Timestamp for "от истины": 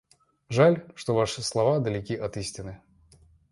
2.15-2.81